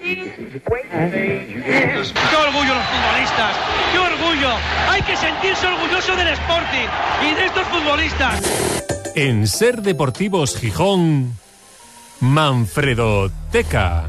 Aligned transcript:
¡Qué 0.00 0.32
orgullo 2.36 2.74
los 2.74 2.84
futbolistas! 2.86 3.56
¡Qué 3.92 3.98
orgullo! 3.98 4.50
Hay 4.88 5.02
que 5.02 5.16
sentirse 5.16 5.66
orgulloso 5.66 6.16
del 6.16 6.28
Sporting 6.28 6.88
y 7.30 7.34
de 7.34 7.46
estos 7.46 7.66
futbolistas. 7.68 8.40
En 9.14 9.46
Ser 9.46 9.82
Deportivos 9.82 10.56
Gijón, 10.56 11.36
Manfredo 12.20 13.30
Teca. 13.52 14.08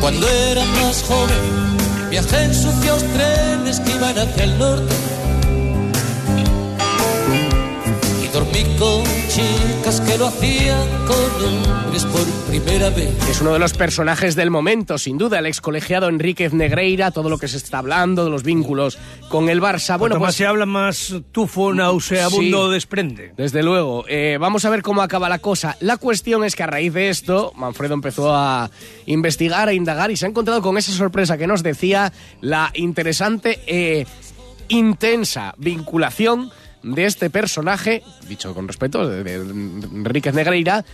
Cuando 0.00 0.28
era 0.28 0.64
más 0.64 1.02
joven, 1.02 2.08
viajé 2.10 2.44
en 2.44 2.54
sucios 2.54 3.04
trenes 3.12 3.80
que 3.80 3.90
iban 3.90 4.18
hacia 4.18 4.44
el 4.44 4.58
norte. 4.58 4.94
Dormí 8.36 8.64
con 8.78 9.02
chicas 9.30 9.98
que 10.02 10.18
lo 10.18 10.26
hacían 10.26 10.86
con 11.06 11.72
hombres 11.72 12.04
por 12.04 12.22
primera 12.50 12.90
vez. 12.90 13.08
Es 13.30 13.40
uno 13.40 13.54
de 13.54 13.58
los 13.58 13.72
personajes 13.72 14.36
del 14.36 14.50
momento, 14.50 14.98
sin 14.98 15.16
duda, 15.16 15.38
el 15.38 15.46
ex 15.46 15.62
colegiado 15.62 16.10
Enríquez 16.10 16.52
Negreira, 16.52 17.12
todo 17.12 17.30
lo 17.30 17.38
que 17.38 17.48
se 17.48 17.56
está 17.56 17.78
hablando, 17.78 18.24
de 18.24 18.30
los 18.30 18.42
vínculos 18.42 18.98
con 19.30 19.48
el 19.48 19.62
Barça. 19.62 19.98
Bueno, 19.98 20.16
más 20.16 20.20
pues 20.26 20.34
se 20.34 20.44
habla, 20.44 20.66
más 20.66 21.14
tufo 21.32 21.72
nauseabundo 21.72 22.66
Sí. 22.66 22.74
desprende. 22.74 23.32
Desde 23.38 23.62
luego. 23.62 24.04
Eh, 24.06 24.36
vamos 24.38 24.66
a 24.66 24.70
ver 24.70 24.82
cómo 24.82 25.00
acaba 25.00 25.30
la 25.30 25.38
cosa. 25.38 25.78
La 25.80 25.96
cuestión 25.96 26.44
es 26.44 26.54
que 26.54 26.62
a 26.62 26.66
raíz 26.66 26.92
de 26.92 27.08
esto, 27.08 27.54
Manfredo 27.56 27.94
empezó 27.94 28.34
a 28.34 28.70
investigar, 29.06 29.68
a 29.68 29.72
indagar 29.72 30.10
y 30.10 30.16
se 30.16 30.26
ha 30.26 30.28
encontrado 30.28 30.60
con 30.60 30.76
esa 30.76 30.92
sorpresa 30.92 31.38
que 31.38 31.46
nos 31.46 31.62
decía 31.62 32.12
la 32.42 32.70
interesante 32.74 33.60
e 33.66 34.06
intensa 34.68 35.54
vinculación 35.56 36.50
de 36.94 37.04
este 37.04 37.30
personaje, 37.30 38.02
dicho 38.28 38.54
con 38.54 38.68
respeto, 38.68 39.08
de, 39.08 39.24
de 39.24 40.32
Negreira, 40.32 40.84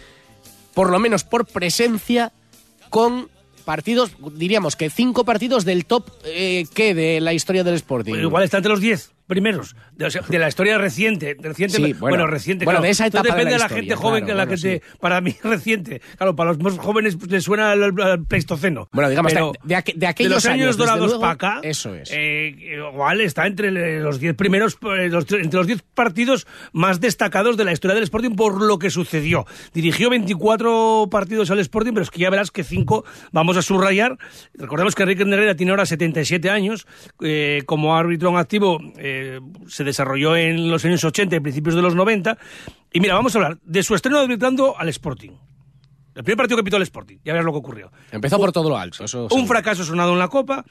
por 0.75 0.91
lo 0.91 0.99
menos 0.99 1.25
por 1.25 1.47
presencia 1.47 2.33
con 2.89 3.29
partidos, 3.65 4.13
diríamos 4.35 4.75
que 4.75 4.91
cinco 4.91 5.25
partidos 5.25 5.65
del 5.65 5.85
top 5.85 6.11
eh, 6.25 6.67
¿qué? 6.75 6.95
de 6.95 7.21
la 7.21 7.33
historia 7.33 7.63
del 7.63 7.75
Sporting. 7.75 8.15
Igual 8.15 8.45
está 8.45 8.57
entre 8.57 8.71
los 8.71 8.81
10 8.81 9.13
primeros 9.33 9.75
de, 9.93 10.07
o 10.07 10.11
sea, 10.11 10.23
de 10.29 10.39
la 10.39 10.49
historia 10.49 10.79
reciente. 10.79 11.37
reciente 11.41 11.77
Sí, 11.77 11.83
bueno, 11.95 11.99
bueno. 12.01 12.27
reciente. 12.27 12.65
Bueno, 12.65 12.79
claro. 12.79 12.85
de 12.87 12.91
esa 12.91 13.07
etapa 13.07 13.23
de 13.25 13.31
depende 13.31 13.51
la 13.51 13.57
de 13.57 13.59
la, 13.59 13.65
historia, 13.67 13.83
gente 13.83 13.95
joven 13.97 14.25
claro, 14.25 14.27
que 14.27 14.35
la 14.39 14.45
bueno, 14.47 14.63
que 14.63 14.81
te- 14.81 14.99
Para 15.01 15.21
mí, 15.21 15.37
reciente. 15.43 16.01
Claro, 16.17 16.37
para 16.37 16.51
los 16.53 16.59
más 16.63 16.79
jóvenes 16.79 17.17
pues, 17.17 17.31
les 17.31 17.45
suena 17.45 17.71
al, 17.73 17.83
al 18.01 18.25
Pleistoceno. 18.27 18.89
Bueno, 18.93 19.09
digamos, 19.11 19.33
Pero 19.33 19.53
de- 19.63 19.69
de 19.69 19.77
aqu- 19.77 19.95
de 19.95 20.07
aquellos 20.07 20.33
los 20.33 20.47
años, 20.47 20.63
años, 20.65 20.77
dorados 20.77 21.07
luego, 21.07 21.21
para 21.21 21.33
acá. 21.33 21.61
eso 21.63 21.95
es. 21.95 22.11
eh, 22.13 22.55
igual 22.77 23.21
está 23.23 23.47
entre 23.47 24.01
los 24.01 24.21
10 24.21 24.35
primeros, 24.35 24.79
eh, 24.99 25.09
los- 25.09 25.31
entre 25.33 25.59
los 25.59 25.67
10 25.67 25.83
partidos 25.95 26.47
más 26.73 27.01
destacados 27.01 27.57
de 27.57 27.65
la 27.65 27.73
historia 27.73 27.95
del 27.95 28.05
Sporting 28.05 28.31
por 28.37 28.61
lo 28.63 28.79
que 28.79 28.91
sucedió. 28.91 29.47
Dirigió 29.73 30.11
24 30.11 31.09
partidos 31.11 31.51
al 31.51 31.59
Sporting, 31.61 31.93
pero 31.93 32.03
es 32.03 32.11
que 32.11 32.21
ya 32.21 32.31
verás 32.31 32.51
que 32.51 32.65
5 32.65 33.05
vamos 33.33 33.57
a 33.57 33.63
subrayar. 33.63 34.19
Recordemos 34.55 34.95
que 34.95 35.03
Enrique 35.03 35.25
Negreira 35.25 35.55
tiene 35.55 35.71
ahora 35.71 35.87
77 35.87 36.51
años. 36.51 36.87
eh, 37.23 37.63
como 37.67 37.97
árbitro 37.97 38.31
en 38.31 38.37
activo 38.37 38.79
eh, 38.99 39.22
se 39.69 39.85
desarrolló 39.85 40.37
en 40.37 40.71
los 40.71 40.85
años 40.85 41.03
80 41.05 41.37
y 41.37 41.41
principios 41.41 41.75
de 41.75 41.83
los 41.83 41.95
90. 41.95 42.39
Y 42.93 43.01
mira, 43.01 43.15
vamos 43.15 43.35
a 43.35 43.39
hablar 43.39 43.59
de 43.65 43.83
su 43.83 43.95
estreno 43.95 44.19
arbitrando 44.19 44.79
al 44.79 44.89
Sporting. 44.89 45.31
El 46.15 46.25
primer 46.25 46.37
partido 46.37 46.57
que 46.59 46.65
pitó 46.65 46.77
el 46.77 46.83
Sporting. 46.83 47.17
Ya 47.25 47.33
verás 47.33 47.45
lo 47.47 47.53
que 47.53 47.59
ocurrió. 47.59 47.91
Empezó 48.11 48.39
por 48.39 48.53
todo 48.53 48.69
lo 48.69 48.77
alto. 48.79 49.05
Eso 49.05 49.29
Un 49.31 49.47
fracaso 49.47 49.83
sonado 49.85 50.13
en 50.13 50.19
la 50.19 50.29
Copa, 50.29 50.65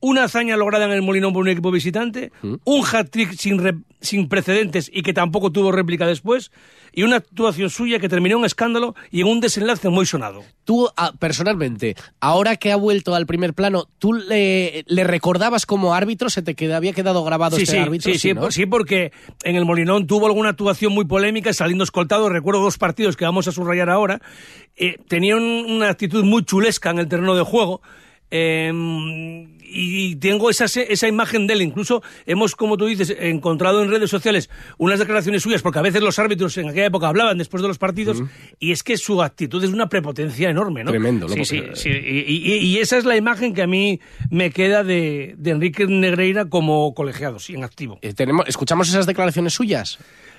una 0.00 0.24
hazaña 0.24 0.56
lograda 0.56 0.84
en 0.86 0.92
el 0.92 1.02
Molinón 1.02 1.32
por 1.32 1.42
un 1.42 1.48
equipo 1.48 1.70
visitante, 1.70 2.32
Mm. 2.42 2.54
un 2.64 2.84
hat-trick 2.84 3.32
sin, 3.34 3.58
re- 3.58 3.78
sin 4.00 4.28
precedentes 4.28 4.90
y 4.92 5.02
que 5.02 5.12
tampoco 5.12 5.50
tuvo 5.50 5.72
réplica 5.72 6.06
después, 6.06 6.50
y 6.92 7.02
una 7.02 7.16
actuación 7.16 7.68
suya 7.70 7.98
que 7.98 8.08
terminó 8.08 8.38
en 8.38 8.44
escándalo 8.44 8.94
y 9.10 9.20
en 9.22 9.26
un 9.26 9.40
desenlace 9.40 9.88
muy 9.88 10.06
sonado. 10.06 10.44
Tú, 10.64 10.88
ah, 10.96 11.12
personalmente, 11.18 11.96
ahora 12.20 12.56
que 12.56 12.70
ha 12.72 12.76
vuelto 12.76 13.14
al 13.14 13.26
primer 13.26 13.54
plano, 13.54 13.86
¿tú 13.98 14.12
le, 14.12 14.84
le 14.86 15.04
recordabas 15.04 15.66
como 15.66 15.94
árbitro? 15.94 16.30
¿Se 16.30 16.42
te 16.42 16.74
había 16.74 16.92
quedado 16.92 17.24
grabado 17.24 17.56
Sí, 17.56 17.62
este 17.62 17.72
sí, 17.74 17.78
árbitro? 17.78 18.12
sí, 18.12 18.18
sí, 18.18 18.34
¿no? 18.34 18.50
sí, 18.50 18.66
porque 18.66 19.12
en 19.44 19.56
el 19.56 19.64
Molinón 19.64 20.06
tuvo 20.06 20.26
alguna 20.26 20.50
actuación 20.50 20.92
muy 20.92 21.04
polémica 21.04 21.52
saliendo 21.52 21.84
escoltado. 21.84 22.28
Recuerdo 22.28 22.60
dos 22.62 22.78
partidos 22.78 23.16
que 23.16 23.24
vamos 23.24 23.48
a 23.48 23.52
subrayar 23.52 23.90
ahora. 23.90 24.20
Eh, 24.76 24.96
tenía 25.08 25.36
un- 25.36 25.42
una 25.68 25.88
actitud 25.90 26.22
muy 26.24 26.44
chulesca 26.44 26.90
en 26.90 26.98
el 27.00 27.08
terreno 27.08 27.34
de 27.34 27.42
juego. 27.42 27.80
eh, 28.30 28.70
y 29.70 30.16
tengo 30.16 30.50
esa, 30.50 30.64
esa 30.66 31.08
imagen 31.08 31.46
de 31.46 31.54
él. 31.54 31.62
Incluso 31.62 32.02
hemos, 32.26 32.54
como 32.56 32.76
tú 32.76 32.86
dices, 32.86 33.14
encontrado 33.18 33.82
en 33.82 33.90
redes 33.90 34.10
sociales 34.10 34.48
unas 34.78 34.98
declaraciones 34.98 35.42
suyas, 35.42 35.62
porque 35.62 35.78
a 35.78 35.82
veces 35.82 36.02
los 36.02 36.18
árbitros 36.18 36.56
en 36.58 36.68
aquella 36.68 36.86
época 36.86 37.08
hablaban 37.08 37.38
después 37.38 37.62
de 37.62 37.68
los 37.68 37.78
partidos, 37.78 38.22
y 38.58 38.72
es 38.72 38.82
que 38.82 38.96
su 38.96 39.22
actitud 39.22 39.62
es 39.62 39.70
una 39.70 39.88
prepotencia 39.88 40.50
enorme, 40.50 40.84
¿no? 40.84 40.90
Tremendo, 40.90 41.28
Sí, 41.28 41.34
loco. 41.34 41.44
sí, 41.44 41.62
sí. 41.74 41.90
Y, 41.90 42.34
y- 42.34 42.58
y 42.58 42.78
esa 42.78 42.98
es 42.98 43.04
la 43.04 43.16
imagen 43.16 43.54
que 43.54 43.62
a 43.62 43.66
mí 43.66 44.00
me 44.30 44.50
queda 44.50 44.84
de, 44.84 45.34
de 45.38 45.50
Enrique 45.50 45.86
Negreira 45.86 46.46
como 46.46 46.94
colegiado, 46.94 47.38
sí, 47.38 47.54
en 47.54 47.64
activo. 47.64 47.98
Eh, 48.02 48.14
tenemos, 48.14 48.46
¿Escuchamos 48.48 48.88
esas 48.88 49.06
declaraciones 49.06 49.52
suyas? 49.54 49.98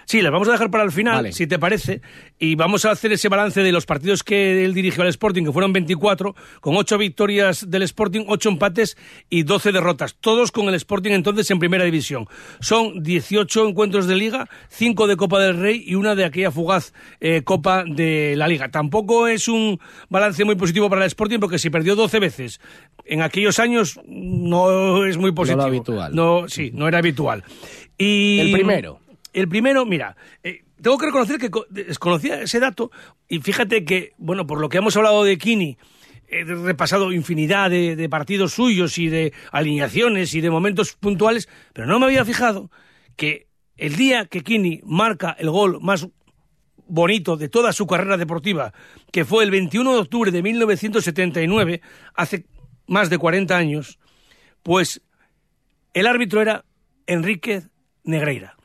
Sí, 0.10 0.24
las 0.24 0.32
vamos 0.32 0.48
a 0.48 0.54
dejar 0.54 0.72
para 0.72 0.84
el 0.84 0.92
final, 0.92 1.18
Vale. 1.18 1.34
si 1.34 1.46
te 1.46 1.60
parece, 1.60 2.02
y 2.40 2.56
vamos 2.56 2.84
a 2.84 2.90
hacer 2.90 3.12
ese 3.12 3.30
balance 3.30 3.62
de 3.62 3.72
los 3.72 3.86
partidos 3.86 4.24
que 4.24 4.66
él 4.66 4.74
dirigió 4.74 5.04
al 5.04 5.10
Sporting, 5.10 5.44
que 5.44 5.52
fueron 5.52 5.72
24, 5.72 6.36
con 6.62 6.76
8 6.78 6.98
victorias 6.98 7.70
del 7.70 7.84
Sporting, 7.84 8.26
8 8.28 8.50
empates 8.50 8.98
y 9.30 9.44
12 9.44 9.72
derrotas, 9.72 10.16
todos 10.16 10.52
con 10.52 10.68
el 10.68 10.74
Sporting 10.74 11.12
entonces 11.12 11.52
en 11.52 11.60
primera 11.60 11.84
división. 11.84 12.26
Son 12.60 13.04
18 13.04 13.68
encuentros 13.68 14.08
de 14.08 14.16
liga, 14.16 14.50
5 14.70 15.06
de 15.06 15.16
Copa 15.16 15.40
del 15.44 15.60
Rey 15.60 15.84
y 15.86 15.94
una 15.94 16.16
de 16.16 16.26
aquella 16.26 16.50
fugaz 16.50 16.92
eh, 17.20 17.44
Copa 17.44 17.84
de 17.86 18.34
la 18.36 18.48
Liga. 18.48 18.70
Tampoco 18.72 19.28
es 19.28 19.48
un 19.48 19.80
balance 20.10 20.44
muy 20.44 20.56
positivo 20.56 20.90
para 20.90 21.04
el 21.04 21.08
Sporting, 21.08 21.38
porque 21.38 21.60
si 21.60 21.70
perdió 21.70 21.96
12 21.96 22.18
veces 22.18 22.62
en 23.06 23.22
aquellos 23.22 23.60
años, 23.60 24.00
no 24.08 25.06
es 25.06 25.18
muy 25.18 25.34
positivo. 25.34 25.62
habitual. 25.62 26.16
No, 26.16 26.48
sí, 26.48 26.72
no 26.74 26.88
era 26.88 26.98
habitual. 26.98 27.44
Y 27.96 28.40
El 28.40 28.52
primero. 28.54 29.02
El 29.34 29.48
primero, 29.48 29.86
mira, 29.86 30.16
eh, 30.44 30.64
tengo 30.82 30.98
que 30.98 31.08
reconocer 31.08 31.38
que 31.40 31.50
co- 31.52 31.66
desconocía 31.70 32.42
ese 32.42 32.60
dato 32.60 32.92
y 33.28 33.40
fíjate 33.40 33.84
que, 33.86 34.14
bueno, 34.18 34.48
por 34.48 34.60
lo 34.60 34.70
que 34.70 34.78
hemos 34.78 34.96
hablado 34.98 35.24
de 35.24 35.38
Kini, 35.38 35.78
he 36.28 36.44
repasado 36.44 37.12
infinidad 37.12 37.70
de, 37.72 38.08
partidos 38.10 38.54
suyos 38.54 38.98
y 38.98 39.08
de 39.10 39.34
alineaciones 39.52 40.34
y 40.36 40.42
de 40.42 40.50
momentos 40.52 40.94
puntuales, 40.94 41.50
pero 41.74 41.88
no 41.88 42.00
me 42.00 42.06
había 42.06 42.24
fijado 42.26 42.70
que 43.16 43.48
el 43.78 43.96
día 43.96 44.26
que 44.26 44.42
Kini 44.42 44.82
marca 44.84 45.36
el 45.40 45.50
gol 45.50 45.80
más 45.82 46.08
bonito 46.88 47.36
de 47.38 47.50
toda 47.50 47.74
su 47.74 47.88
carrera 47.88 48.18
deportiva, 48.18 48.74
que 49.12 49.26
fue 49.26 49.44
el 49.44 49.52
21 49.52 49.94
de 49.94 50.00
octubre 50.00 50.32
de 50.32 50.42
1979, 50.44 51.82
hace 52.16 52.46
más 52.88 53.10
de 53.10 53.18
40 53.18 53.56
años, 53.58 54.00
pues 54.64 55.02
el 55.94 56.08
árbitro 56.08 56.42
era 56.42 56.66
Enrique 57.08 57.64
Negreira. 58.04 58.56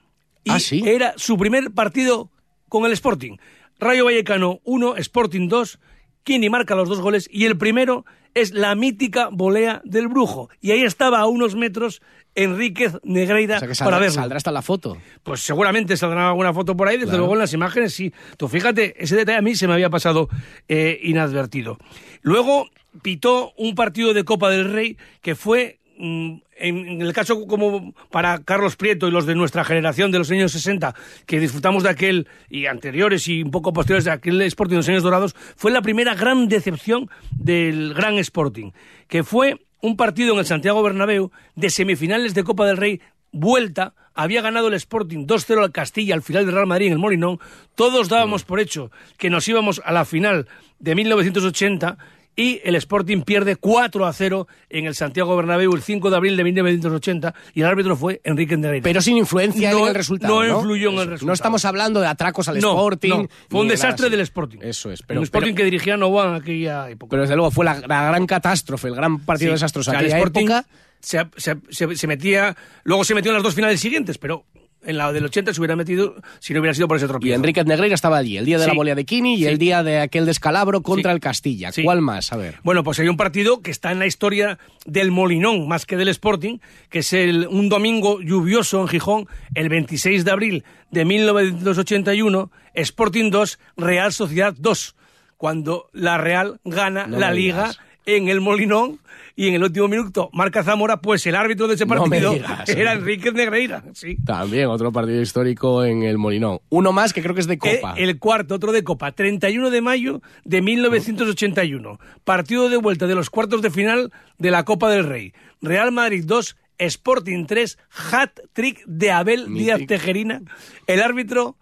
Y 0.44 0.50
Ah, 0.50 0.60
¿sí? 0.60 0.82
era 0.86 1.14
su 1.16 1.36
primer 1.36 1.70
partido 1.72 2.30
con 2.68 2.84
el 2.86 2.92
Sporting. 2.92 3.36
Rayo 3.78 4.04
Vallecano 4.04 4.60
1, 4.64 4.96
Sporting 4.96 5.48
2, 5.48 5.78
Kini 6.22 6.48
marca 6.48 6.74
los 6.74 6.88
dos 6.88 7.00
goles 7.00 7.28
y 7.30 7.44
el 7.46 7.58
primero 7.58 8.04
es 8.34 8.52
la 8.52 8.74
mítica 8.74 9.28
volea 9.30 9.80
del 9.84 10.08
brujo. 10.08 10.48
Y 10.60 10.70
ahí 10.72 10.82
estaba 10.82 11.20
a 11.20 11.26
unos 11.26 11.54
metros 11.54 12.02
Enríquez 12.34 12.94
Negreira 13.04 13.56
O 13.56 13.58
sea 13.60 13.68
que 13.68 13.74
para 13.74 13.76
saldrá, 13.76 13.98
verlo. 14.00 14.14
saldrá 14.14 14.36
hasta 14.38 14.50
la 14.50 14.62
foto. 14.62 14.96
Pues 15.22 15.40
seguramente 15.40 15.96
saldrá 15.96 16.28
alguna 16.30 16.52
foto 16.52 16.76
por 16.76 16.88
ahí, 16.88 16.96
desde 16.96 17.06
Claro. 17.10 17.18
luego 17.18 17.34
en 17.34 17.40
las 17.40 17.52
imágenes 17.52 17.94
sí. 17.94 18.12
Tú 18.36 18.48
fíjate, 18.48 18.94
ese 19.02 19.14
detalle 19.16 19.38
a 19.38 19.42
mí 19.42 19.54
se 19.54 19.68
me 19.68 19.74
había 19.74 19.88
pasado 19.90 20.28
eh, 20.68 20.98
inadvertido. 21.04 21.78
Luego 22.22 22.68
pitó 23.02 23.52
un 23.56 23.74
partido 23.74 24.14
de 24.14 24.24
Copa 24.24 24.50
del 24.50 24.72
Rey 24.72 24.96
que 25.20 25.34
fue, 25.36 25.78
en, 25.98 26.42
en 26.56 27.02
el 27.02 27.12
caso 27.12 27.46
como 27.46 27.94
para 28.10 28.42
Carlos 28.42 28.76
Prieto 28.76 29.08
y 29.08 29.10
los 29.10 29.26
de 29.26 29.34
nuestra 29.34 29.64
generación 29.64 30.10
de 30.10 30.18
los 30.18 30.30
años 30.30 30.52
60, 30.52 30.94
que 31.26 31.40
disfrutamos 31.40 31.82
de 31.82 31.90
aquel, 31.90 32.28
y 32.48 32.66
anteriores 32.66 33.28
y 33.28 33.42
un 33.42 33.50
poco 33.50 33.72
posteriores 33.72 34.04
de 34.04 34.12
aquel 34.12 34.40
Sporting 34.42 34.74
de 34.74 34.78
los 34.78 34.88
años 34.88 35.02
dorados, 35.02 35.34
fue 35.56 35.70
la 35.70 35.82
primera 35.82 36.14
gran 36.14 36.48
decepción 36.48 37.08
del 37.36 37.94
gran 37.94 38.18
Sporting, 38.18 38.70
que 39.08 39.24
fue 39.24 39.60
un 39.80 39.96
partido 39.96 40.32
en 40.32 40.38
el 40.38 40.46
Santiago 40.46 40.82
Bernabéu 40.82 41.30
de 41.54 41.70
semifinales 41.70 42.34
de 42.34 42.44
Copa 42.44 42.66
del 42.66 42.76
Rey 42.76 43.00
vuelta, 43.32 43.94
había 44.14 44.42
ganado 44.42 44.68
el 44.68 44.74
Sporting 44.74 45.26
2-0 45.26 45.62
al 45.62 45.72
Castilla 45.72 46.14
al 46.14 46.22
final 46.22 46.46
del 46.46 46.54
Real 46.54 46.66
Madrid 46.66 46.86
en 46.86 46.92
el 46.94 46.98
Molinón, 46.98 47.40
todos 47.74 48.08
dábamos 48.08 48.44
por 48.44 48.60
hecho 48.60 48.90
que 49.18 49.28
nos 49.28 49.46
íbamos 49.48 49.82
a 49.84 49.92
la 49.92 50.04
final 50.04 50.46
de 50.78 50.94
1980 50.94 51.98
y 52.36 52.60
el 52.64 52.74
Sporting 52.76 53.22
pierde 53.22 53.56
4 53.56 54.06
a 54.06 54.12
0 54.12 54.48
en 54.70 54.86
el 54.86 54.94
Santiago 54.94 55.36
Bernabéu 55.36 55.72
el 55.74 55.82
5 55.82 56.10
de 56.10 56.16
abril 56.16 56.36
de 56.36 56.44
1980 56.44 57.34
y 57.54 57.60
el 57.60 57.66
árbitro 57.66 57.96
fue 57.96 58.20
Enrique 58.24 58.56
Negreira. 58.56 58.82
Pero 58.82 59.00
sin 59.00 59.16
influencia 59.18 59.70
No- 59.72 59.80
en 59.80 59.88
el 59.88 59.94
resultado. 59.94 60.42
no 60.42 60.48
No, 60.48 60.58
influyó 60.58 60.90
en 60.90 60.94
el 60.98 61.06
resultado. 61.06 61.26
No 61.26 61.32
estamos 61.32 61.64
hablando 61.64 62.00
de 62.00 62.06
atracos 62.08 62.48
al 62.48 62.58
No, 62.60 62.70
Sporting. 62.72 63.26
fue 63.48 63.60
un 63.60 63.68
desastre 63.68 64.10
del 64.10 64.20
Sporting. 64.20 64.58
Eso 64.62 64.90
es. 64.90 65.02
Pero, 65.02 65.20
un 65.20 65.24
Sporting 65.24 65.48
pero- 65.54 65.56
que 65.58 65.64
dirigía 65.64 65.96
Novoa 65.96 66.28
en 66.30 66.34
aquella 66.42 66.90
época. 66.90 67.10
pero 67.10 67.22
desde 67.22 67.36
luego 67.36 67.50
fue 67.50 67.64
la, 67.64 67.74
la 67.86 68.06
gran 68.06 68.26
catástrofe, 68.26 68.88
el 68.88 68.94
gran 68.96 69.20
partido 69.20 69.50
Sí. 69.50 69.54
desastroso. 69.54 69.90
Aquella 69.92 70.16
Sporting 70.16 70.44
época. 70.46 70.66
se, 71.00 71.24
se- 71.36 71.56
se- 71.70 71.96
se 71.96 72.06
metía, 72.06 72.56
luego 72.82 73.04
se 73.04 73.14
metió 73.14 73.30
en 73.30 73.34
las 73.34 73.42
dos 73.44 73.54
finales 73.54 73.78
siguientes, 73.80 74.18
pero 74.18 74.44
en 74.86 74.96
la 74.98 75.12
del 75.12 75.24
80 75.24 75.54
se 75.54 75.60
hubiera 75.60 75.76
metido 75.76 76.16
si 76.40 76.52
no 76.54 76.60
hubiera 76.60 76.74
sido 76.74 76.88
por 76.88 76.96
ese 76.96 77.06
Y 77.06 77.08
tropiezo. 77.08 77.34
Enriquez 77.36 77.66
Negreira 77.66 77.94
estaba 77.94 78.16
allí, 78.18 78.36
el 78.36 78.44
día 78.44 78.58
de 78.58 78.66
la 78.66 78.72
volea 78.74 78.94
de 78.94 79.04
Kini 79.04 79.34
y 79.34 79.38
Sí. 79.38 79.46
el 79.46 79.58
día 79.58 79.82
de 79.82 80.00
aquel 80.00 80.26
descalabro 80.26 80.82
contra 80.82 81.10
Sí. 81.10 81.14
el 81.14 81.20
Castilla. 81.20 81.70
¿Cuál 81.82 82.00
más? 82.00 82.32
A 82.32 82.36
ver. 82.36 82.56
Bueno, 82.62 82.84
pues 82.84 82.98
hay 83.00 83.08
un 83.08 83.16
partido 83.16 83.60
que 83.62 83.70
está 83.70 83.92
en 83.92 83.98
la 83.98 84.06
historia 84.06 84.58
del 84.86 85.10
Molinón 85.10 85.66
más 85.68 85.86
que 85.86 85.96
del 85.96 86.08
Sporting, 86.08 86.58
que 86.90 87.00
es 87.00 87.12
el, 87.12 87.46
un 87.48 87.68
domingo 87.68 88.20
lluvioso 88.20 88.80
en 88.80 88.88
Gijón, 88.88 89.26
el 89.54 89.68
26 89.68 90.24
de 90.24 90.30
abril 90.30 90.64
de 90.90 91.04
1981, 91.04 92.50
Sporting 92.74 93.30
2, 93.30 93.58
Real 93.76 94.12
Sociedad 94.12 94.54
2, 94.58 94.94
cuando 95.36 95.88
la 95.92 96.18
Real 96.18 96.60
gana 96.64 97.06
No 97.06 97.18
la 97.18 97.32
liga 97.32 97.62
digas. 97.64 97.78
En 98.06 98.28
el 98.28 98.40
Molinón 98.40 98.98
y 99.36 99.48
en 99.48 99.54
el 99.54 99.64
último 99.64 99.88
minuto 99.88 100.30
marca 100.32 100.62
Zamora, 100.62 100.98
pues 101.00 101.26
el 101.26 101.34
árbitro 101.34 101.66
de 101.66 101.74
ese 101.74 101.86
No 101.86 101.96
partido 101.96 102.32
digas. 102.34 102.68
era 102.68 102.92
Enrique 102.92 103.32
Negreira. 103.32 103.82
Sí. 103.92 104.16
También 104.24 104.66
otro 104.68 104.92
partido 104.92 105.20
histórico 105.20 105.84
en 105.84 106.02
el 106.04 106.18
Molinón. 106.18 106.60
Uno 106.70 106.92
más 106.92 107.12
que 107.12 107.20
creo 107.22 107.34
que 107.34 107.40
es 107.40 107.46
de 107.48 107.58
Copa. 107.58 107.94
Eh, 107.96 108.04
El 108.04 108.18
cuarto, 108.18 108.54
otro 108.54 108.70
de 108.72 108.84
Copa, 108.84 109.10
31 109.12 109.70
de 109.70 109.80
mayo 109.80 110.20
de 110.44 110.62
1981. 110.62 111.98
Partido 112.24 112.68
de 112.68 112.76
vuelta 112.76 113.06
de 113.06 113.14
los 113.14 113.30
cuartos 113.30 113.62
de 113.62 113.70
final 113.70 114.12
de 114.38 114.50
la 114.50 114.64
Copa 114.64 114.90
del 114.90 115.04
Rey. 115.04 115.32
Real 115.62 115.90
Madrid 115.92 116.24
2, 116.26 116.56
Sporting 116.78 117.46
3, 117.46 117.78
hat-trick 118.12 118.84
de 118.86 119.10
Abel. 119.10 119.52
Díaz 119.52 119.80
Tejerina. 119.86 120.42
El 120.86 121.00
árbitro, 121.00 121.56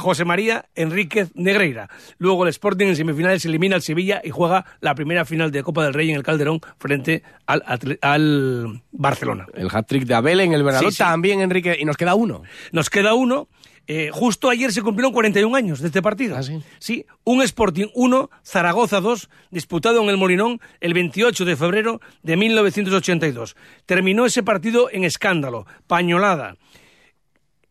José 0.00 0.24
María 0.24 0.64
Enríquez 0.74 1.30
Negreira. 1.34 1.88
Luego 2.18 2.42
el 2.44 2.50
Sporting 2.50 2.86
en 2.86 2.96
semifinales 2.96 3.44
elimina 3.44 3.76
al 3.76 3.82
Sevilla 3.82 4.20
y 4.24 4.30
juega 4.30 4.64
la 4.80 4.94
primera 4.96 5.24
final 5.24 5.52
de 5.52 5.62
Copa 5.62 5.84
del 5.84 5.94
Rey 5.94 6.10
en 6.10 6.16
el 6.16 6.22
Calderón 6.24 6.60
frente 6.78 7.22
al, 7.46 7.62
al 8.02 8.82
Barcelona. 8.90 9.46
El 9.54 9.68
hat-trick 9.70 10.04
de 10.04 10.14
Abel 10.14 10.40
en 10.40 10.52
el 10.52 10.62
Bernabéu 10.64 10.90
Sí, 10.90 10.96
sí. 10.96 11.02
también, 11.02 11.40
Enrique. 11.40 11.76
Y 11.78 11.84
nos 11.84 11.96
queda 11.96 12.14
uno. 12.14 12.42
Nos 12.72 12.90
queda 12.90 13.14
uno. 13.14 13.48
Eh, 13.86 14.10
justo 14.12 14.48
ayer 14.50 14.72
se 14.72 14.82
cumplieron 14.82 15.12
41 15.12 15.56
años 15.56 15.80
de 15.80 15.88
este 15.88 16.00
partido. 16.00 16.36
¿Ah, 16.36 16.42
sí? 16.44 16.62
Sí, 16.78 17.06
un 17.24 17.42
Sporting 17.42 17.86
1, 17.94 18.30
Zaragoza 18.44 19.00
2, 19.00 19.28
disputado 19.50 20.00
en 20.02 20.08
el 20.10 20.16
Molinón 20.16 20.60
el 20.80 20.94
28 20.94 21.44
de 21.44 21.56
febrero 21.56 22.00
de 22.22 22.36
1982. 22.36 23.56
Terminó 23.86 24.26
ese 24.26 24.42
partido 24.44 24.90
en 24.92 25.02
escándalo, 25.04 25.66
pañolada. 25.88 26.54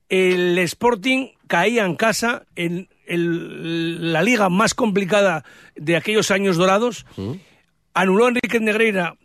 El 0.09 0.57
Sporting 0.59 1.27
caía 1.47 1.85
en 1.85 1.95
casa 1.95 2.45
en 2.55 2.89
el- 3.07 4.11
la 4.11 4.21
liga 4.21 4.49
más 4.49 4.73
complicada 4.73 5.43
de 5.75 5.95
aquellos 5.95 6.31
años 6.31 6.57
dorados. 6.57 7.05
Anuló 7.93 8.25
a 8.25 8.29
Enrique 8.29 8.59
Negreira 8.59 9.15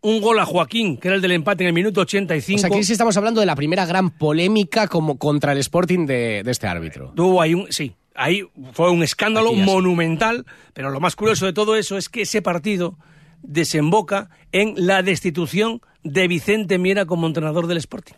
un 0.00 0.20
gol 0.20 0.38
a 0.38 0.44
Joaquín, 0.46 0.96
que 0.96 1.08
era 1.08 1.16
el 1.16 1.22
del 1.22 1.32
empate 1.32 1.64
en 1.64 1.68
el 1.68 1.72
minuto 1.74 2.00
85. 2.02 2.56
O 2.56 2.60
sea, 2.60 2.68
aquí 2.68 2.84
sí 2.84 2.92
estamos 2.92 3.16
hablando 3.16 3.40
de 3.40 3.46
la 3.46 3.56
primera 3.56 3.84
gran 3.84 4.10
polémica 4.10 4.86
como 4.86 5.18
contra 5.18 5.52
el 5.52 5.58
Sporting 5.58 6.06
de, 6.06 6.42
de 6.44 6.50
este 6.50 6.66
árbitro. 6.68 7.12
Tuvo 7.16 7.42
ahí 7.42 7.54
un. 7.54 7.70
Sí, 7.72 7.94
ahí 8.14 8.44
fue 8.72 8.90
un 8.90 9.02
escándalo 9.02 9.50
sí. 9.50 9.56
monumental, 9.56 10.46
pero 10.72 10.90
lo 10.90 11.00
más 11.00 11.16
curioso 11.16 11.46
de 11.46 11.52
todo 11.52 11.74
eso 11.76 11.98
es 11.98 12.08
que 12.08 12.22
ese 12.22 12.42
partido 12.42 12.96
desemboca 13.42 14.30
en 14.52 14.74
la 14.76 15.02
destitución 15.02 15.80
de 16.04 16.28
Vicente 16.28 16.78
Miera 16.78 17.04
como 17.06 17.26
entrenador 17.26 17.66
del 17.66 17.78
Sporting. 17.78 18.14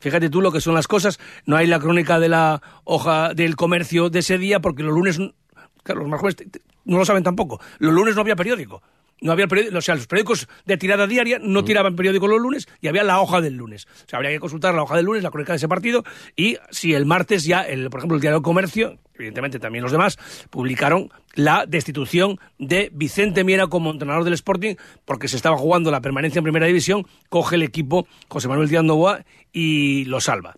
Fíjate 0.00 0.30
tú 0.30 0.40
lo 0.40 0.52
que 0.52 0.60
son 0.60 0.74
las 0.74 0.88
cosas. 0.88 1.18
No 1.44 1.56
hay 1.56 1.66
la 1.66 1.78
crónica 1.78 2.18
de 2.18 2.28
la 2.28 2.62
hoja 2.84 3.34
del 3.34 3.56
comercio 3.56 4.10
de 4.10 4.20
ese 4.20 4.38
día 4.38 4.60
porque 4.60 4.82
los 4.82 4.94
lunes. 4.94 5.18
Los 5.18 6.08
más 6.08 6.20
jóvenes 6.20 6.44
no 6.84 6.98
lo 6.98 7.04
saben 7.04 7.22
tampoco. 7.22 7.60
Los 7.78 7.92
lunes 7.92 8.14
no 8.14 8.20
había 8.20 8.36
periódico. 8.36 8.82
No 9.20 9.32
había 9.32 9.46
periódico, 9.46 9.78
o 9.78 9.80
sea, 9.80 9.94
los 9.94 10.06
periódicos 10.06 10.48
de 10.66 10.76
tirada 10.76 11.06
diaria 11.06 11.38
no 11.40 11.64
tiraban 11.64 11.96
periódico 11.96 12.28
los 12.28 12.40
lunes 12.40 12.68
y 12.80 12.88
había 12.88 13.02
la 13.02 13.20
hoja 13.20 13.40
del 13.40 13.54
lunes. 13.54 13.86
O 14.04 14.08
sea, 14.08 14.18
habría 14.18 14.30
que 14.30 14.40
consultar 14.40 14.74
la 14.74 14.82
hoja 14.82 14.96
del 14.96 15.06
lunes, 15.06 15.22
la 15.22 15.30
crónica 15.30 15.52
de 15.52 15.56
ese 15.56 15.68
partido, 15.68 16.04
y 16.36 16.58
si 16.70 16.92
el 16.92 17.06
martes 17.06 17.44
ya, 17.44 17.62
el, 17.62 17.88
por 17.88 18.00
ejemplo, 18.00 18.16
el 18.16 18.20
diario 18.20 18.38
del 18.38 18.44
Comercio, 18.44 18.98
evidentemente 19.14 19.58
también 19.58 19.82
los 19.82 19.92
demás, 19.92 20.18
publicaron 20.50 21.10
la 21.34 21.64
destitución 21.66 22.38
de 22.58 22.90
Vicente 22.92 23.42
Miera 23.42 23.68
como 23.68 23.90
entrenador 23.90 24.24
del 24.24 24.34
Sporting, 24.34 24.74
porque 25.04 25.28
se 25.28 25.36
estaba 25.36 25.56
jugando 25.56 25.90
la 25.90 26.00
permanencia 26.02 26.38
en 26.38 26.44
primera 26.44 26.66
división, 26.66 27.06
coge 27.30 27.56
el 27.56 27.62
equipo 27.62 28.06
José 28.28 28.48
Manuel 28.48 28.68
Díaz 28.68 28.84
Novoa 28.84 29.24
y 29.52 30.04
lo 30.04 30.20
salva. 30.20 30.56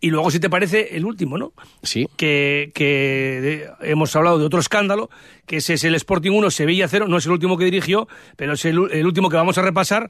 Y 0.00 0.10
luego, 0.10 0.30
si 0.30 0.38
te 0.38 0.48
parece, 0.48 0.96
el 0.96 1.04
último, 1.04 1.38
¿no? 1.38 1.52
Sí. 1.82 2.08
que, 2.16 2.70
que 2.72 3.68
hemos 3.80 4.14
hablado 4.14 4.38
de 4.38 4.44
otro 4.44 4.60
escándalo, 4.60 5.10
que 5.44 5.56
ese 5.56 5.74
es 5.74 5.84
el 5.84 5.94
Sporting 5.96 6.30
1, 6.30 6.50
Sevilla 6.50 6.86
0, 6.86 7.06
no 7.08 7.16
es 7.16 7.26
el 7.26 7.32
último 7.32 7.58
que 7.58 7.64
dirigió, 7.64 8.06
pero 8.36 8.52
es 8.52 8.64
el 8.64 8.78
último 8.78 9.28
que 9.28 9.36
vamos 9.36 9.58
a 9.58 9.62
repasar. 9.62 10.08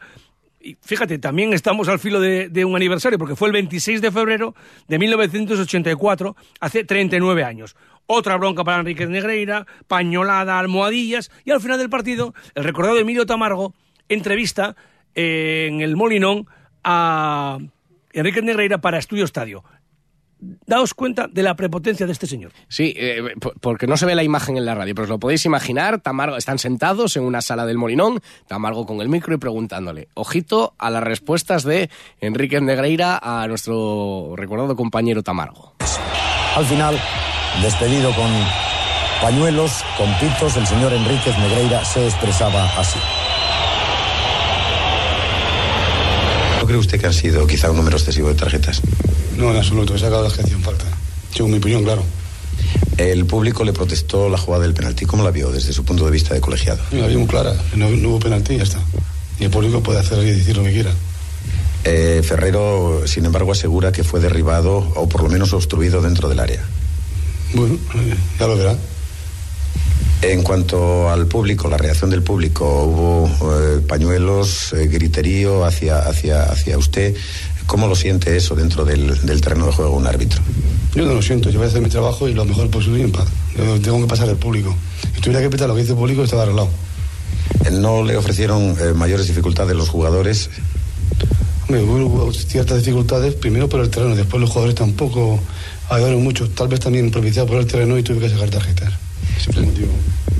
Y 0.61 0.76
fíjate, 0.82 1.19
también 1.19 1.55
estamos 1.55 1.88
al 1.88 1.99
filo 2.00 2.20
de, 2.20 2.49
de 2.49 2.64
un 2.64 2.76
aniversario, 2.76 3.19
porque 3.19 3.37
fue 3.37 3.49
el 3.49 3.52
26 3.52 4.02
de 4.02 4.11
febrero 4.11 4.55
de 4.88 4.99
1984, 4.99 6.37
hace 6.61 6.85
39 6.85 7.44
años. 7.44 7.76
Otra 8.06 8.37
bronca 8.37 8.64
para 8.64 8.81
Enrique 8.81 9.06
Negreira, 9.06 9.67
pañolada, 9.87 10.58
almohadillas, 10.58 11.31
y 11.44 11.50
al 11.50 11.61
final 11.61 11.79
del 11.79 11.88
partido, 11.88 12.35
el 12.55 12.64
recordado 12.64 12.99
Emilio 12.99 13.25
Tamargo 13.25 13.75
entrevista 14.08 14.76
eh, 15.14 15.67
en 15.69 15.81
el 15.81 15.96
Molinón 15.96 16.46
a 16.85 17.58
Enrique 18.13 18.43
Negreira 18.43 18.79
para 18.79 18.99
Estudio 18.99 19.25
Estadio. 19.25 19.65
Daos 20.67 20.95
cuenta 20.95 21.27
de 21.27 21.43
la 21.43 21.57
prepotencia 21.57 22.07
de 22.07 22.13
este 22.13 22.29
señor. 22.29 22.53
Sí, 22.69 22.95
eh, 22.97 23.23
po- 23.41 23.53
porque 23.61 23.89
no 23.89 23.97
se 23.97 24.07
ve 24.07 24.15
la 24.15 24.23
imagen 24.23 24.57
en 24.57 24.65
la 24.67 24.77
radio, 24.77 24.95
pero 24.95 25.03
os 25.05 25.09
lo 25.09 25.19
podéis 25.19 25.45
imaginar. 25.47 25.99
Tamargo, 26.01 26.37
están 26.37 26.61
sentados 26.61 27.17
en 27.17 27.25
una 27.25 27.43
sala 27.43 27.67
del 27.67 27.77
Molinón, 27.77 28.21
Tamargo 28.47 28.87
con 28.87 29.01
el 29.01 29.09
micro 29.09 29.35
y 29.35 29.39
preguntándole. 29.39 30.07
Ojito 30.15 30.75
a 30.79 30.91
las 30.91 31.03
respuestas 31.03 31.65
de 31.65 31.91
Enrique 32.21 32.61
Negreira 32.61 33.19
a 33.21 33.49
nuestro 33.49 34.35
recordado 34.37 34.77
compañero 34.77 35.25
Tamargo. 35.25 35.75
Al 36.55 36.65
final, 36.67 36.97
despedido 37.61 38.13
con 38.15 38.31
pañuelos, 39.21 39.83
con 39.97 40.07
pitos, 40.21 40.57
el 40.57 40.67
señor 40.69 40.93
Enríquez 40.93 41.37
Negreira 41.37 41.85
se 41.85 42.07
expresaba 42.07 42.63
así. 42.79 43.01
¿No 46.57 46.57
cree 46.69 46.79
usted 46.79 47.00
que 47.00 47.06
han 47.06 47.15
sido 47.15 47.47
quizá 47.47 47.70
un 47.70 47.79
número 47.79 47.97
excesivo 47.97 48.29
de 48.29 48.35
tarjetas? 48.35 48.82
No, 49.37 49.50
en 49.50 49.56
absoluto, 49.56 49.94
he 49.94 49.99
sacado 49.99 50.31
que 50.31 50.43
hacían 50.43 50.62
falta. 50.62 50.85
Según 51.35 51.53
mi 51.53 51.59
opinión, 51.59 51.82
claro. 51.82 52.05
El 52.99 53.25
público 53.25 53.65
le 53.65 53.73
protestó 53.73 54.29
la 54.29 54.37
jugada 54.37 54.65
del 54.65 54.75
penalti. 54.75 55.06
¿Cómo 55.06 55.25
la 55.25 55.31
vio 55.31 55.50
desde 55.50 55.73
su 55.73 55.85
punto 55.85 56.05
de 56.05 56.11
vista 56.11 56.35
de 56.35 56.41
colegiado? 56.41 56.81
La 56.93 57.06
vi 57.06 57.17
muy 57.17 57.26
clara, 57.26 57.55
no, 57.75 57.88
no 57.88 58.09
hubo 58.11 58.19
penalti 58.19 58.55
y 58.55 58.59
ya 58.59 58.65
está. 58.65 58.81
Y 59.41 59.44
el 59.44 59.50
público 59.50 59.82
puede 59.82 60.00
hacer 60.00 60.19
y 60.19 60.31
decir 60.31 60.56
lo 60.56 60.65
que 60.65 60.73
quiera. 60.73 60.93
Eh, 61.85 62.23
Ferrero, 62.23 63.03
sin 63.06 63.25
embargo, 63.25 63.53
asegura 63.53 63.93
que 63.93 64.05
fue 64.05 64.21
derribado 64.21 64.93
o 64.94 65.09
por 65.09 65.23
lo 65.23 65.29
menos 65.31 65.53
obstruido 65.53 66.03
dentro 66.03 66.29
del 66.29 66.41
área. 66.41 66.61
Bueno, 67.55 67.75
eh, 67.75 68.14
ya 68.38 68.47
lo 68.47 68.56
verá. 68.56 68.76
En 70.20 70.43
cuanto 70.43 71.09
al 71.09 71.26
público, 71.26 71.69
la 71.69 71.76
reacción 71.76 72.11
del 72.11 72.23
público, 72.23 72.64
hubo 72.85 73.28
eh, 73.54 73.81
pañuelos, 73.87 74.73
eh, 74.73 74.88
griterío 74.88 75.64
hacia, 75.64 76.00
hacia, 76.00 76.43
hacia 76.43 76.76
usted. 76.76 77.14
¿Cómo 77.66 77.87
lo 77.87 77.95
siente 77.95 78.37
eso 78.37 78.57
dentro 78.57 78.85
del, 78.85 79.25
del 79.25 79.40
terreno 79.40 79.66
de 79.66 79.73
juego 79.73 79.97
un 79.97 80.07
árbitro? 80.07 80.43
Yo 80.95 81.04
no 81.04 81.14
lo 81.14 81.23
siento, 81.23 81.50
yo 81.50 81.59
voy 81.59 81.66
a 81.66 81.69
hacer 81.69 81.83
mi 81.83 81.88
trabajo 81.88 82.28
y 82.28 82.35
lo 82.35 82.45
mejor 82.45 82.69
posible 82.69 83.02
en 83.02 83.12
paz. 83.12 83.28
Yo 83.57 83.81
tengo 83.81 84.00
que 84.00 84.07
pasar 84.07 84.28
el 84.28 84.37
público. 84.37 84.75
Si 85.14 85.21
tuviera 85.21 85.49
que 85.49 85.57
lo 85.57 85.75
que 85.75 85.81
dice 85.83 85.93
el 85.93 85.99
público, 85.99 86.25
estaba 86.25 86.43
arreglado. 86.43 86.71
Eh, 87.64 87.71
¿No 87.71 88.02
le 88.02 88.16
ofrecieron 88.16 88.75
eh, 88.81 88.93
mayores 88.95 89.28
dificultades 89.28 89.76
los 89.76 89.88
jugadores? 89.88 90.50
Hombre, 91.69 91.83
hubo 91.83 92.33
ciertas 92.33 92.78
dificultades, 92.78 93.35
primero 93.35 93.69
por 93.69 93.81
el 93.81 93.90
terreno, 93.90 94.16
después 94.16 94.40
los 94.40 94.50
jugadores 94.50 94.75
tampoco 94.75 95.38
ayudaron 95.90 96.25
mucho, 96.25 96.49
tal 96.49 96.69
vez 96.69 96.81
también 96.81 97.11
propiciado 97.11 97.47
por 97.47 97.59
el 97.59 97.66
terreno 97.66 97.99
y 97.99 98.02
tuve 98.02 98.21
que 98.21 98.31
sacar 98.31 98.50
tarjetas. 98.50 98.95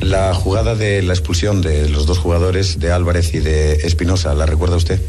La 0.01 0.33
jugada 0.35 0.75
de 0.75 1.03
la 1.03 1.13
expulsión 1.13 1.61
de 1.61 1.89
los 1.89 2.07
dos 2.07 2.19
jugadores, 2.19 2.79
de 2.79 2.93
Álvarez 2.93 3.35
y 3.35 3.39
de 3.41 3.73
Espinosa, 3.75 4.33
¿la 4.35 4.47
recuerda 4.47 4.77
usted? 4.77 5.01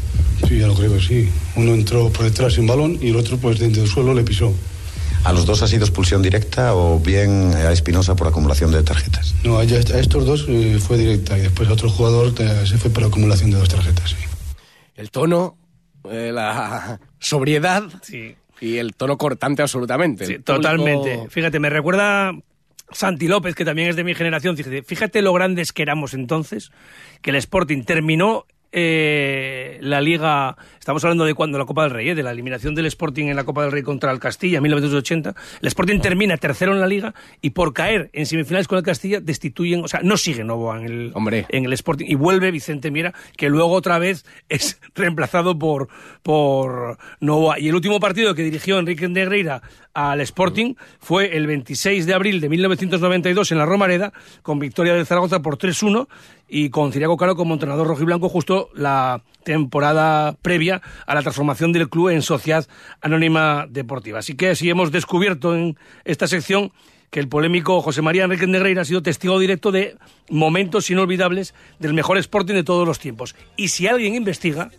Sí, 0.48 0.58
ya 0.58 0.66
lo 0.66 0.74
creo 0.74 0.92
que 0.94 1.00
sí. 1.00 1.28
Uno 1.56 1.74
entró 1.74 2.10
por 2.10 2.24
detrás 2.24 2.54
sin 2.54 2.66
balón 2.66 2.98
y 3.00 3.10
el 3.10 3.16
otro, 3.16 3.36
pues 3.38 3.58
dentro 3.58 3.82
del 3.82 3.90
suelo, 3.90 4.14
le 4.14 4.22
pisó. 4.24 4.52
¿A 5.22 5.32
los 5.32 5.44
dos 5.46 5.62
ha 5.62 5.68
sido 5.68 5.84
expulsión 5.84 6.22
directa 6.22 6.74
o 6.74 6.98
bien 6.98 7.52
a 7.54 7.72
Espinosa 7.72 8.16
por 8.16 8.26
acumulación 8.26 8.72
de 8.72 8.82
tarjetas? 8.82 9.34
No, 9.44 9.58
a, 9.58 9.62
a 9.62 9.64
estos 9.64 10.24
dos 10.24 10.46
eh, 10.48 10.78
fue 10.80 10.96
directa 10.96 11.36
y 11.38 11.42
después 11.42 11.68
a 11.68 11.74
otro 11.74 11.90
jugador 11.90 12.32
eh, 12.38 12.64
se 12.66 12.78
fue 12.78 12.90
por 12.90 13.04
acumulación 13.04 13.50
de 13.50 13.58
dos 13.58 13.68
tarjetas. 13.68 14.10
Sí. 14.10 14.16
El 14.96 15.10
tono, 15.10 15.56
eh, 16.10 16.30
la 16.32 16.98
sobriedad 17.18 17.82
Sí. 18.02 18.34
y 18.62 18.78
el 18.78 18.94
tono 18.94 19.18
cortante 19.18 19.60
absolutamente. 19.62 20.24
Sí, 20.26 20.32
público- 20.38 20.54
totalmente. 20.54 21.26
Fíjate, 21.28 21.60
me 21.60 21.68
recuerda 21.68 22.32
Santi 22.92 23.28
López, 23.28 23.54
que 23.54 23.64
también 23.64 23.88
es 23.88 23.96
de 23.96 24.04
mi 24.04 24.14
generación. 24.14 24.56
Fíjate, 24.56 24.82
fíjate 24.82 25.22
lo 25.22 25.32
grandes 25.32 25.72
que 25.72 25.82
éramos 25.82 26.14
entonces, 26.14 26.72
que 27.22 27.30
el 27.30 27.36
Sporting 27.36 27.84
terminó 27.84 28.46
eh, 28.72 29.78
la 29.80 30.00
Liga, 30.00 30.56
estamos 30.78 31.02
hablando 31.02 31.24
de 31.24 31.34
cuando 31.34 31.58
la 31.58 31.64
Copa 31.64 31.82
del 31.82 31.90
Rey, 31.90 32.10
eh, 32.10 32.14
de 32.14 32.22
la 32.22 32.30
eliminación 32.30 32.74
del 32.74 32.86
Sporting 32.86 33.26
en 33.26 33.34
la 33.34 33.42
Copa 33.42 33.62
del 33.62 33.72
Rey 33.72 33.82
contra 33.82 34.12
el 34.12 34.20
Castilla 34.20 34.58
en 34.58 34.62
1980. 34.62 35.34
El 35.60 35.68
Sporting 35.68 35.98
termina 35.98 36.36
tercero 36.36 36.72
en 36.72 36.80
la 36.80 36.86
Liga 36.86 37.14
y 37.40 37.50
por 37.50 37.72
caer 37.72 38.10
en 38.12 38.26
semifinales 38.26 38.68
con 38.68 38.78
el 38.78 38.84
Castilla 38.84 39.20
destituyen, 39.20 39.84
o 39.84 39.88
sea, 39.88 40.00
no 40.04 40.16
sigue 40.16 40.44
Novoa 40.44 40.78
en 40.78 40.84
el, 40.84 41.12
Hombre. 41.14 41.46
en 41.48 41.64
el 41.64 41.72
Sporting 41.72 42.06
y 42.08 42.14
vuelve 42.14 42.52
Vicente 42.52 42.92
Miera, 42.92 43.12
que 43.36 43.48
luego 43.48 43.72
otra 43.72 43.98
vez 43.98 44.24
es 44.48 44.80
reemplazado 44.94 45.58
por, 45.58 45.88
por 46.22 46.98
Novoa. 47.18 47.58
Y 47.58 47.68
el 47.68 47.74
último 47.74 47.98
partido 47.98 48.34
que 48.34 48.44
dirigió 48.44 48.78
Enrique 48.78 49.08
Negreira 49.08 49.62
al 49.94 50.20
Sporting 50.20 50.74
fue 50.98 51.36
el 51.36 51.46
26 51.46 52.06
de 52.06 52.14
abril 52.14 52.40
de 52.40 52.48
1992 52.48 53.52
en 53.52 53.58
la 53.58 53.66
Romareda, 53.66 54.12
con 54.42 54.58
victoria 54.58 54.94
del 54.94 55.06
Zaragoza 55.06 55.42
por 55.42 55.58
3-1 55.58 56.08
y 56.48 56.70
con 56.70 56.92
Ciriaco 56.92 57.16
Caro 57.16 57.36
como 57.36 57.54
entrenador 57.54 57.86
rojiblanco 57.86 58.28
justo 58.28 58.70
la 58.74 59.22
temporada 59.44 60.36
previa 60.42 60.82
a 61.06 61.14
la 61.14 61.22
transformación 61.22 61.72
del 61.72 61.88
club 61.88 62.10
en 62.10 62.22
Sociedad 62.22 62.66
Anónima 63.00 63.66
Deportiva. 63.68 64.18
Así 64.18 64.34
que 64.34 64.50
así 64.50 64.68
hemos 64.68 64.92
descubierto 64.92 65.54
en 65.54 65.76
esta 66.04 66.26
sección 66.26 66.72
que 67.10 67.20
el 67.20 67.28
polémico 67.28 67.82
José 67.82 68.02
María 68.02 68.24
Enrique 68.24 68.46
Negreira 68.46 68.82
ha 68.82 68.84
sido 68.84 69.02
testigo 69.02 69.38
directo 69.38 69.72
de 69.72 69.96
momentos 70.28 70.90
inolvidables 70.90 71.54
del 71.78 71.94
mejor 71.94 72.18
Sporting 72.18 72.54
de 72.54 72.62
todos 72.62 72.86
los 72.86 73.00
tiempos. 73.00 73.34
Y 73.56 73.68
si 73.68 73.88
alguien 73.88 74.14
investiga, 74.14 74.70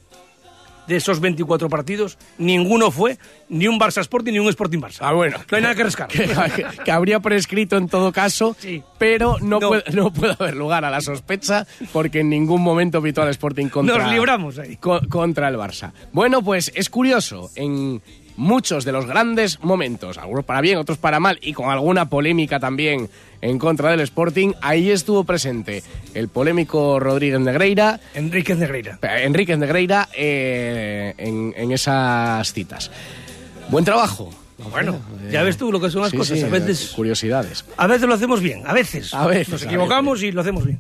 de 0.88 0.96
esos 0.98 1.20
24 1.20 1.70
partidos, 1.70 2.18
ninguno 2.38 2.92
fue 2.92 3.18
ni 3.50 3.68
un 3.68 3.80
Barça 3.80 4.02
Sporting 4.02 4.34
ni 4.34 4.40
un 4.40 4.50
Sporting 4.50 4.80
Barça. 4.80 4.98
Ah, 5.02 5.14
bueno. 5.14 5.38
No 5.50 5.56
hay 5.58 5.64
nada 5.64 5.76
que 5.76 5.84
rescatar. 5.84 6.52
que, 6.56 6.66
que 6.84 6.92
habría 6.92 7.20
prescrito 7.20 7.78
en 7.78 7.88
todo 7.88 8.12
caso, 8.12 8.56
Sí. 8.60 8.82
pero 8.98 9.38
no, 9.42 9.60
No. 9.60 9.68
Puede, 9.70 9.84
no 9.94 10.12
puede 10.12 10.34
haber 10.40 10.56
lugar 10.56 10.84
a 10.86 10.90
la 10.90 11.02
sospecha 11.02 11.66
porque 11.94 12.22
en 12.22 12.30
ningún 12.30 12.62
momento 12.62 13.02
pitó 13.02 13.22
al 13.22 13.30
Sporting 13.30 13.68
contra, 13.68 13.98
Nos 13.98 14.12
libramos 14.12 14.58
ahí. 14.60 14.78
co- 14.78 15.02
contra 15.10 15.48
el 15.50 15.56
Barça. 15.56 15.92
Bueno, 16.14 16.42
pues 16.42 16.72
es 16.76 16.90
curioso, 16.90 17.50
en 17.56 18.02
muchos 18.38 18.86
de 18.86 18.92
los 18.92 19.06
grandes 19.06 19.60
momentos, 19.64 20.18
algunos 20.18 20.46
para 20.46 20.62
bien, 20.62 20.78
otros 20.78 20.98
para 20.98 21.20
mal, 21.20 21.38
y 21.42 21.54
con 21.54 21.70
alguna 21.70 22.10
polémica 22.10 22.60
también 22.60 23.10
en 23.42 23.58
contra 23.60 23.90
del 23.92 24.02
Sporting, 24.02 24.54
ahí 24.62 24.92
estuvo 24.92 25.24
presente 25.24 25.84
el 26.14 26.28
polémico 26.28 27.00
Rodríguez 27.00 27.40
Negreira, 27.40 28.00
Enrique 28.14 28.54
Negreira. 28.56 29.00
Enrique 29.02 29.58
Negreira 29.58 30.08
eh, 30.16 31.14
en, 31.18 31.54
en 31.58 31.72
esas 31.72 32.54
citas. 32.54 32.92
Buen 33.70 33.84
trabajo. 33.86 34.30
Bueno, 34.70 35.00
ya 35.32 35.42
ves 35.42 35.58
tú 35.58 35.72
lo 35.72 35.82
que 35.82 35.90
son 35.90 36.02
las 36.04 36.12
Sí, 36.12 36.18
cosas. 36.18 36.38
sí, 36.38 36.46
a 36.46 36.50
veces 36.50 36.92
Curiosidades. 36.96 37.66
a 37.78 37.88
veces 37.88 38.08
lo 38.08 38.14
hacemos 38.14 38.42
bien, 38.42 38.62
a 38.68 38.74
veces. 38.74 39.12
A 39.14 39.26
veces, 39.26 39.50
Nos 39.50 39.64
a 39.64 39.66
equivocamos 39.66 40.22
y 40.22 40.32
lo 40.32 40.42
hacemos 40.42 40.66
bien. 40.66 40.80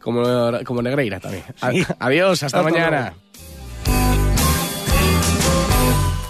Como, 0.00 0.22
como 0.64 0.82
Negreira 0.82 1.18
también. 1.18 1.42
Sí. 1.72 1.84
Adiós, 1.98 2.40
hasta, 2.44 2.60
Hasta 2.60 2.62
mañana. 2.70 3.00
luego. 3.00 3.16